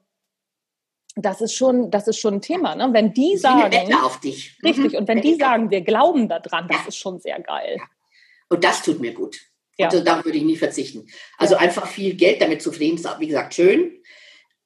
[1.14, 2.88] das ist schon, das ist schon ein Thema, ne?
[2.92, 4.58] Wenn die sagen, auf dich.
[4.64, 4.98] richtig, mhm.
[4.98, 7.78] und wenn die sagen, wir glauben daran, das ist schon sehr geil.
[8.48, 9.38] Und das tut mir gut.
[9.78, 9.86] Ja.
[9.86, 11.06] Also darauf würde ich nie verzichten.
[11.38, 11.60] Also ja.
[11.60, 14.02] einfach viel Geld damit zu verdienen, ist auch, wie gesagt, schön.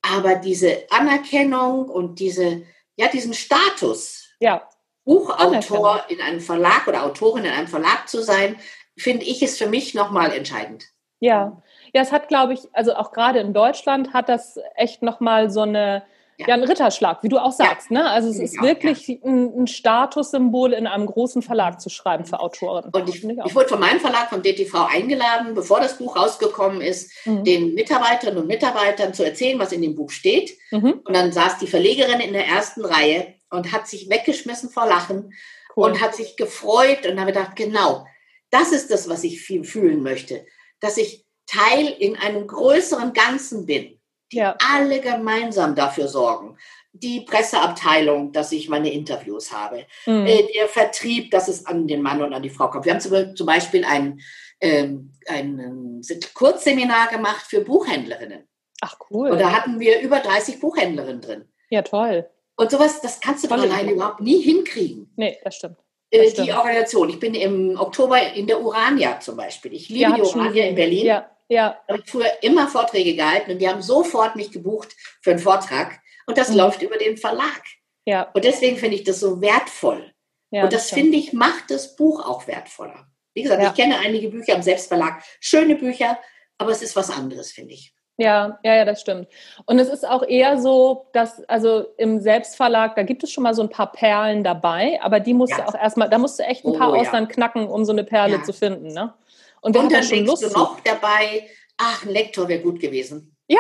[0.03, 2.63] Aber diese Anerkennung und diese,
[2.97, 4.69] ja, diesen Status, ja.
[5.05, 8.57] Buchautor in einem Verlag oder Autorin in einem Verlag zu sein,
[8.99, 10.85] finde ich, ist für mich nochmal entscheidend.
[11.21, 11.63] Ja,
[11.97, 15.63] ja, es hat, glaube ich, also auch gerade in Deutschland hat das echt nochmal so
[15.63, 16.03] eine,
[16.37, 16.49] ja.
[16.49, 17.91] ja, ein Ritterschlag, wie du auch sagst.
[17.91, 18.03] Ja.
[18.03, 18.11] Ne?
[18.11, 19.17] Also es ist wirklich ja.
[19.25, 22.91] ein, ein, Statussymbol, in einem großen Verlag zu schreiben für Autoren.
[22.93, 26.83] Und ich, ich, ich wurde von meinem Verlag, vom DTV, eingeladen, bevor das Buch rausgekommen
[26.83, 27.45] ist, mhm.
[27.45, 30.59] den Mitarbeiterinnen und Mitarbeitern zu erzählen, was in dem Buch steht.
[30.73, 31.01] Mhm.
[31.03, 35.33] Und dann saß die Verlegerin in der ersten Reihe und hat sich weggeschmissen vor Lachen
[35.77, 35.91] cool.
[35.91, 38.07] und hat sich gefreut und habe gedacht, genau,
[38.51, 40.47] das ist das, was ich viel fühlen möchte,
[40.81, 44.01] dass ich Teil in einem größeren Ganzen bin,
[44.33, 44.57] die ja.
[44.67, 46.57] alle gemeinsam dafür sorgen.
[46.93, 50.27] Die Presseabteilung, dass ich meine Interviews habe, mhm.
[50.27, 52.85] äh, der Vertrieb, dass es an den Mann und an die Frau kommt.
[52.85, 54.21] Wir haben zum Beispiel ein,
[54.61, 56.03] ähm, ein
[56.35, 58.49] Kurzseminar gemacht für Buchhändlerinnen.
[58.81, 59.31] Ach cool.
[59.31, 61.49] Und da hatten wir über 30 Buchhändlerinnen drin.
[61.71, 62.29] Ja, toll.
[62.57, 65.13] Und sowas, das kannst du von alleine überhaupt nie hinkriegen.
[65.17, 65.77] Nee, das stimmt.
[66.11, 66.49] Äh, das stimmt.
[66.49, 67.09] Die Organisation.
[67.11, 69.75] Ich bin im Oktober in der Urania zum Beispiel.
[69.75, 71.07] Ich liebe ja, die Urania in Berlin.
[71.07, 71.81] Ja, ja.
[71.87, 75.39] Da habe ich früher immer Vorträge gehalten und die haben sofort mich gebucht für einen
[75.39, 76.01] Vortrag.
[76.27, 76.57] Und das mhm.
[76.57, 77.63] läuft über den Verlag.
[78.07, 78.31] Ja.
[78.33, 80.13] Und deswegen finde ich das so wertvoll.
[80.51, 83.07] Ja, und das, das finde ich, macht das Buch auch wertvoller.
[83.35, 83.69] Wie gesagt, ja.
[83.69, 86.19] ich kenne einige Bücher im Selbstverlag, schöne Bücher,
[86.57, 87.93] aber es ist was anderes, finde ich.
[88.19, 89.29] Ja, ja, ja, das stimmt.
[89.67, 93.55] Und es ist auch eher so, dass, also im Selbstverlag, da gibt es schon mal
[93.55, 95.59] so ein paar Perlen dabei, aber die musst ja.
[95.59, 97.35] du auch erstmal, da musst du echt ein paar oh, Ausland ja.
[97.35, 98.43] knacken, um so eine Perle ja.
[98.43, 99.13] zu finden, ne?
[99.61, 103.35] Und, Und dann schon denkst du noch dabei, ach, ein Lektor wäre gut gewesen.
[103.49, 103.59] Ja.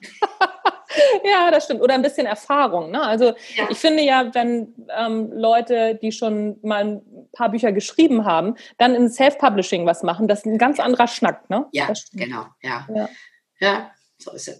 [1.24, 1.82] ja, das stimmt.
[1.82, 2.90] Oder ein bisschen Erfahrung.
[2.90, 3.02] Ne?
[3.02, 3.68] Also ja.
[3.68, 8.94] ich finde ja, wenn ähm, Leute, die schon mal ein paar Bücher geschrieben haben, dann
[8.94, 11.48] im Self-Publishing was machen, das ist ein ganz anderer Schnack.
[11.50, 11.66] Ne?
[11.72, 12.46] Ja, genau.
[12.62, 12.86] Ja.
[12.94, 13.08] ja.
[13.60, 14.58] Ja, so ist es.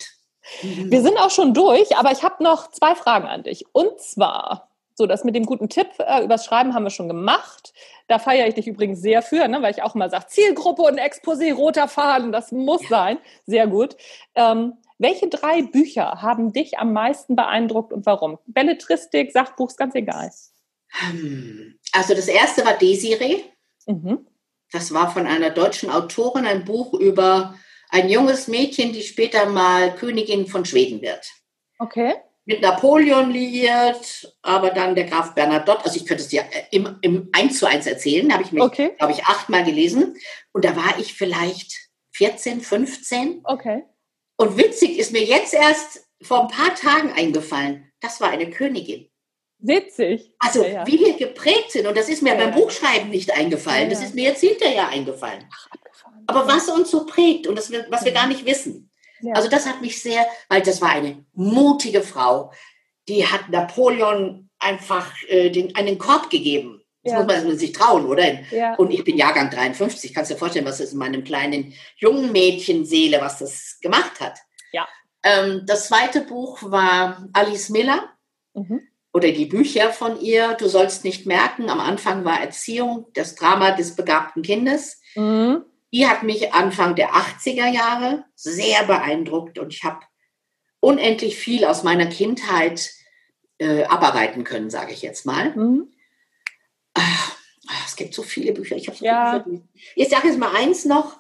[0.63, 3.65] Wir sind auch schon durch, aber ich habe noch zwei Fragen an dich.
[3.73, 7.73] Und zwar, so das mit dem guten Tipp äh, übers Schreiben haben wir schon gemacht.
[8.09, 10.99] Da feiere ich dich übrigens sehr für, ne, weil ich auch immer sage, Zielgruppe und
[10.99, 12.89] Exposé, roter Faden, das muss ja.
[12.89, 13.19] sein.
[13.47, 13.97] Sehr gut.
[14.35, 18.39] Ähm, welche drei Bücher haben dich am meisten beeindruckt und warum?
[18.47, 20.31] Belletristik, Sachbuch, ist ganz egal.
[20.89, 21.79] Hm.
[21.93, 23.43] Also das erste war Desiree.
[23.87, 24.27] Mhm.
[24.71, 27.55] Das war von einer deutschen Autorin ein Buch über
[27.95, 31.31] ein junges Mädchen, die später mal Königin von Schweden wird.
[31.79, 32.15] Okay.
[32.45, 36.99] Mit Napoleon liiert, aber dann der Graf Bernadotte, also ich könnte es dir äh, im,
[37.03, 38.91] im 1 zu 1 erzählen, habe ich mich, okay.
[38.99, 40.17] glaube ich, achtmal gelesen.
[40.53, 43.43] Und da war ich vielleicht 14, 15.
[43.45, 43.85] Okay.
[44.37, 49.09] Und witzig ist mir jetzt erst vor ein paar Tagen eingefallen, das war eine Königin.
[49.59, 50.35] Witzig.
[50.41, 50.87] Also, ja, ja.
[50.87, 54.17] wie wir geprägt sind, und das ist mir ja, beim Buchschreiben nicht eingefallen, das ist
[54.17, 55.49] mir jetzt hinterher eingefallen.
[55.51, 55.69] Ach,
[56.27, 58.91] aber was uns so prägt und das, was wir gar nicht wissen.
[59.21, 59.35] Ja.
[59.35, 62.53] Also das hat mich sehr, weil das war eine mutige Frau,
[63.09, 66.81] die hat Napoleon einfach äh, den, einen Korb gegeben.
[67.03, 67.23] Das ja.
[67.23, 68.43] muss man sich trauen, oder?
[68.51, 68.75] Ja.
[68.77, 70.15] Und ich bin Jahrgang 53.
[70.15, 74.39] Kannst du dir vorstellen, was das in meinem kleinen jungen Mädchenseele, was das gemacht hat?
[74.73, 74.89] Ja.
[75.23, 78.11] Ähm, das zweite Buch war Alice Miller
[78.55, 78.81] mhm.
[79.13, 80.55] oder die Bücher von ihr.
[80.55, 85.03] Du sollst nicht merken, am Anfang war Erziehung, das Drama des begabten Kindes.
[85.15, 85.63] Mhm.
[85.95, 90.01] Die hat mich Anfang der 80er Jahre sehr beeindruckt und ich habe
[90.81, 92.91] unendlich viel aus meiner Kindheit
[93.59, 95.55] äh, abarbeiten können, sage ich jetzt mal.
[95.55, 95.95] Mhm.
[96.95, 97.37] Ach,
[97.87, 98.75] es gibt so viele Bücher.
[98.75, 99.31] Ich habe so ja.
[99.31, 99.69] viele Bücher.
[99.95, 101.19] Ich sage jetzt mal eins noch.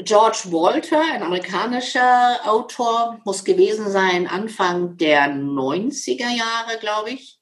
[0.00, 7.40] George Walter, ein amerikanischer Autor, muss gewesen sein Anfang der 90er Jahre, glaube ich.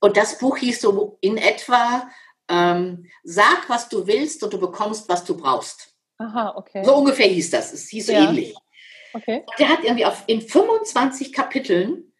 [0.00, 2.10] Und das Buch hieß so in etwa,
[2.48, 5.94] ähm, sag, was du willst und du bekommst, was du brauchst.
[6.18, 6.84] Aha, okay.
[6.84, 7.72] So ungefähr hieß das.
[7.72, 8.28] Es hieß so ja.
[8.28, 8.54] ähnlich.
[9.12, 9.44] Okay.
[9.46, 12.12] Und der hat irgendwie auf, in 25 Kapiteln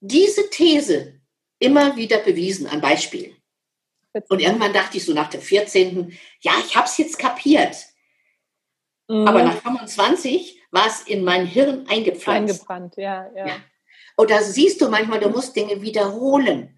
[0.00, 1.20] diese These
[1.58, 3.36] immer wieder bewiesen an Beispielen.
[4.28, 7.76] Und irgendwann dachte ich so nach dem 14., ja, ich habe es jetzt kapiert.
[9.08, 9.26] Mhm.
[9.28, 12.54] Aber nach 25 war es in mein Hirn eingepflanzt.
[12.54, 13.56] Eingebrannt, ja, ja, ja.
[14.16, 16.77] Und da siehst du manchmal, du musst Dinge wiederholen.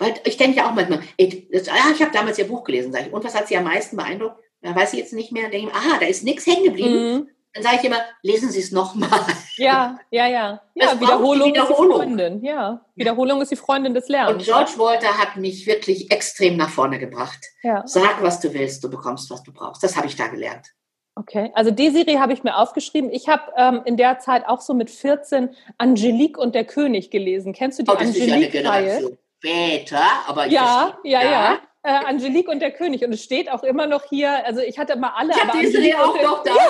[0.00, 2.90] Weil ich denke ja auch manchmal, ey, das, ah, ich habe damals ihr Buch gelesen,
[2.90, 4.42] sag ich, und was hat sie am meisten beeindruckt?
[4.62, 5.50] Da weiß ich jetzt nicht mehr.
[5.50, 7.12] Denke ich, aha, da ist nichts hängen geblieben.
[7.12, 7.28] Mhm.
[7.52, 9.10] Dann sage ich immer, lesen Sie es nochmal.
[9.56, 10.62] Ja, ja, ja.
[10.74, 12.44] Ja, Wiederholung, Wiederholung, ist die Freundin.
[12.44, 14.38] Ja, Wiederholung ist die Freundin des Lernens.
[14.38, 17.40] Und George Walter hat mich wirklich extrem nach vorne gebracht.
[17.62, 17.82] Ja.
[17.86, 19.82] Sag, was du willst, du bekommst, was du brauchst.
[19.82, 20.68] Das habe ich da gelernt.
[21.16, 23.10] Okay, also Desiree habe ich mir aufgeschrieben.
[23.12, 27.52] Ich habe ähm, in der Zeit auch so mit 14 Angelique und der König gelesen.
[27.52, 29.18] Kennst du die oh, Angelique-Reihe?
[29.42, 33.04] Später, aber ja, ja, ja, ja äh, Angelique und der König.
[33.04, 35.30] Und es steht auch immer noch hier, also ich hatte mal alle.
[35.30, 36.52] Ich habe diese auch der, noch da.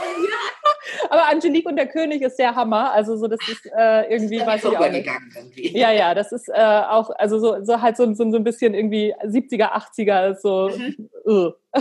[0.90, 1.10] Ja.
[1.10, 2.92] aber Angelique und der König ist der Hammer.
[2.92, 5.08] Also so, das ist äh, irgendwie, das ist weiß ich auch nicht.
[5.36, 5.78] Irgendwie.
[5.78, 8.74] Ja, ja, das ist äh, auch, also so, so halt so, so, so ein bisschen
[8.74, 10.70] irgendwie 70er, 80er, so.
[10.76, 11.10] Mhm.
[11.26, 11.52] Uh.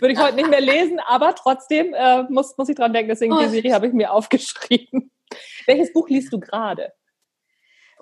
[0.00, 3.32] Würde ich heute nicht mehr lesen, aber trotzdem äh, muss, muss ich dran denken, deswegen
[3.32, 3.40] oh.
[3.40, 5.10] die Serie habe ich mir aufgeschrieben.
[5.66, 6.92] Welches Buch liest du gerade?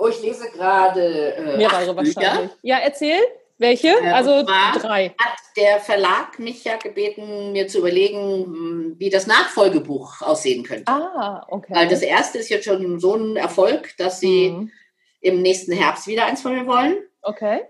[0.00, 2.50] Oh, ich lese gerade äh, mehrere wahrscheinlich.
[2.62, 3.18] Ja, erzähl.
[3.58, 3.88] Welche?
[3.88, 5.14] Äh, also drei.
[5.18, 10.90] Hat der Verlag mich ja gebeten, mir zu überlegen, hm, wie das Nachfolgebuch aussehen könnte.
[10.90, 11.74] Ah, okay.
[11.74, 14.72] Weil das erste ist jetzt schon so ein Erfolg, dass sie mhm.
[15.20, 16.96] im nächsten Herbst wieder eins von mir wollen.
[17.20, 17.64] Okay.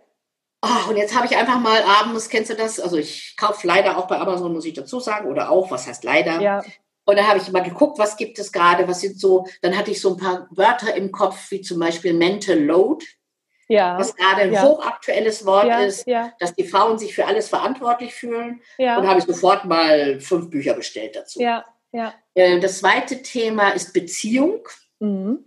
[0.62, 2.78] Oh, und jetzt habe ich einfach mal abends, kennst du das?
[2.78, 6.04] Also ich kaufe leider auch bei Amazon, muss ich dazu sagen, oder auch, was heißt
[6.04, 6.40] leider?
[6.40, 6.62] Ja.
[7.10, 9.90] Und da habe ich mal geguckt, was gibt es gerade, was sind so, dann hatte
[9.90, 13.04] ich so ein paar Wörter im Kopf, wie zum Beispiel Mental Load
[13.70, 13.98] ja.
[13.98, 14.64] was gerade ein ja.
[14.64, 16.06] hochaktuelles Wort ja, ist,
[16.38, 18.60] dass die Frauen sich für alles verantwortlich fühlen.
[18.78, 18.98] Ja.
[18.98, 21.40] Und habe ich sofort mal fünf Bücher bestellt dazu.
[21.40, 21.64] Ja.
[21.92, 22.12] Ja.
[22.34, 24.68] Äh, das zweite Thema ist Beziehung.
[24.98, 25.44] Mhm.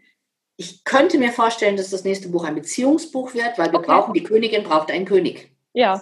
[0.55, 3.87] Ich könnte mir vorstellen, dass das nächste Buch ein Beziehungsbuch wird, weil wir okay.
[3.87, 5.51] brauchen, die Königin braucht einen König.
[5.73, 6.01] Ja.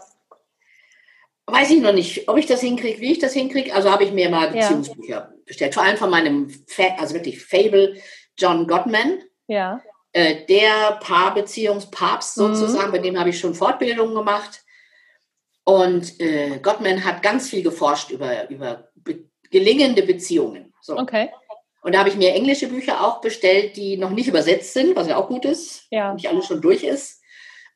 [1.48, 3.74] Weiß ich noch nicht, ob ich das hinkriege, wie ich das hinkriege.
[3.74, 5.74] Also habe ich mir mal Beziehungsbücher bestellt.
[5.74, 7.96] Vor allem von meinem, Fa also wirklich Fable,
[8.38, 9.20] John Gottman.
[9.48, 9.82] Ja.
[10.14, 12.56] Äh, der Paarbeziehungspapst mhm.
[12.56, 12.92] sozusagen, mhm.
[12.92, 14.64] bei dem habe ich schon Fortbildungen gemacht.
[15.64, 20.74] Und äh, Gottman hat ganz viel geforscht über, über be gelingende Beziehungen.
[20.80, 20.98] So.
[20.98, 21.30] Okay.
[21.82, 25.08] Und da habe ich mir englische Bücher auch bestellt, die noch nicht übersetzt sind, was
[25.08, 26.14] ja auch gut ist, ja.
[26.14, 27.21] nicht alles schon durch ist.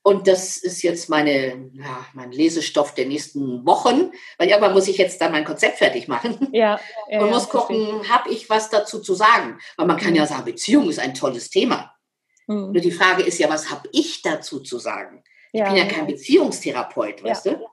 [0.05, 4.99] Und das ist jetzt meine, ja, mein Lesestoff der nächsten Wochen, weil irgendwann muss ich
[4.99, 6.49] jetzt dann mein Konzept fertig machen.
[6.51, 9.57] Ja, ja und muss gucken, habe ich was dazu zu sagen?
[9.77, 11.95] Weil man kann ja sagen, Beziehung ist ein tolles Thema.
[12.45, 12.73] Mhm.
[12.73, 15.23] Nur die Frage ist ja, was habe ich dazu zu sagen?
[15.51, 17.65] Ich bin ja kein Beziehungstherapeut, weißt du?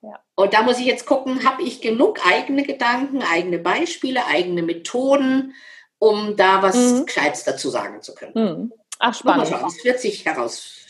[0.00, 0.22] Ja.
[0.36, 5.54] Und da muss ich jetzt gucken, habe ich genug eigene Gedanken, eigene Beispiele, eigene Methoden,
[5.98, 7.04] um da was mhm.
[7.04, 8.32] Gescheites dazu sagen zu können.
[8.34, 8.72] Mhm.
[9.00, 9.52] Ach, spannend.
[9.66, 10.24] Es wird sich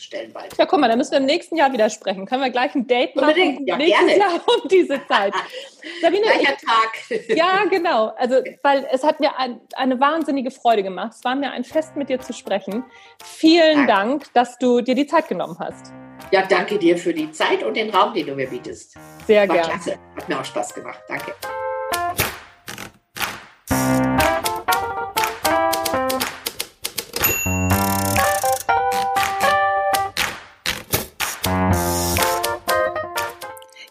[0.05, 0.57] herausstellen bald.
[0.57, 2.25] Ja, guck mal, da müssen wir im nächsten Jahr wieder sprechen.
[2.25, 3.29] Können wir gleich ein Date machen?
[3.29, 4.19] Unbedingt, ja, nächstes gerne.
[4.19, 5.33] Jahr um diese Zeit.
[6.01, 7.27] Sabine, Gleicher ich, Tag.
[7.35, 8.07] Ja, genau.
[8.17, 11.13] Also, weil es hat mir ein, eine wahnsinnige Freude gemacht.
[11.15, 12.83] Es war mir ein Fest, mit dir zu sprechen.
[13.23, 13.95] Vielen danke.
[13.95, 15.91] Dank, dass du dir die Zeit genommen hast.
[16.31, 18.95] Ja, danke dir für die Zeit und den Raum, den du mir bietest.
[19.27, 19.61] Sehr gerne.
[19.61, 19.97] Klasse.
[20.15, 20.99] Hat mir auch Spaß gemacht.
[21.07, 21.33] Danke.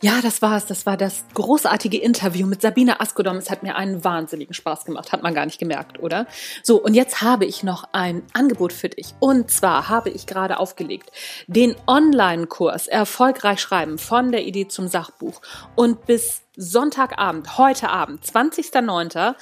[0.04, 0.66] Ja, das war's.
[0.66, 3.38] Das war das großartige Interview mit Sabine Askodom.
[3.38, 5.12] Es hat mir einen wahnsinnigen Spaß gemacht.
[5.12, 6.26] Hat man gar nicht gemerkt, oder?
[6.62, 9.14] So, und jetzt habe ich noch ein Angebot für dich.
[9.18, 11.10] Und zwar habe ich gerade aufgelegt
[11.46, 15.40] den Online-Kurs Erfolgreich schreiben von der Idee zum Sachbuch.
[15.74, 19.34] Und bis Sonntagabend, heute Abend, 20.09.,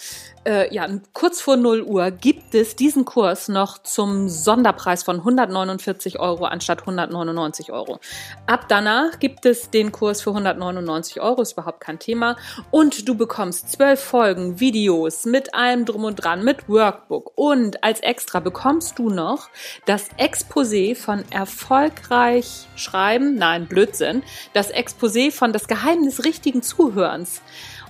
[0.44, 6.18] äh, ja, kurz vor 0 Uhr, gibt es diesen Kurs noch zum Sonderpreis von 149
[6.18, 8.00] Euro anstatt 199 Euro.
[8.46, 12.36] Ab danach gibt es den Kurs für 199 Euro, ist überhaupt kein Thema.
[12.70, 17.32] Und du bekommst zwölf Folgen, Videos mit allem drum und dran, mit Workbook.
[17.36, 19.48] Und als extra bekommst du noch
[19.86, 24.22] das Exposé von Erfolgreich Schreiben, nein, Blödsinn,
[24.54, 26.62] das Exposé von Das Geheimnis richtigen
[27.02, 27.42] Zuhörens.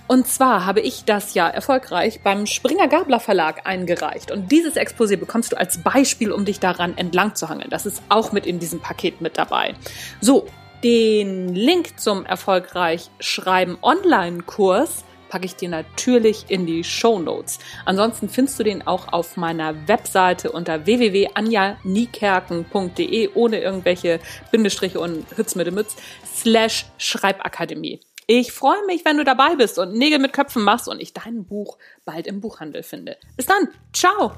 [0.07, 4.31] Und zwar habe ich das ja erfolgreich beim Springer Gabler Verlag eingereicht.
[4.31, 7.69] Und dieses Exposé bekommst du als Beispiel, um dich daran entlang zu hangeln.
[7.69, 9.75] Das ist auch mit in diesem Paket mit dabei.
[10.19, 10.47] So,
[10.83, 17.59] den Link zum erfolgreich Schreiben Online-Kurs packe ich dir natürlich in die Show Notes.
[17.85, 24.19] Ansonsten findest du den auch auf meiner Webseite unter www.anjaniekerken.de ohne irgendwelche
[24.51, 25.95] Bindestriche und Hütz mit dem Mütz
[26.25, 28.01] slash Schreibakademie.
[28.27, 31.45] Ich freue mich, wenn du dabei bist und Nägel mit Köpfen machst und ich dein
[31.45, 33.17] Buch bald im Buchhandel finde.
[33.35, 33.67] Bis dann.
[33.91, 34.33] Ciao.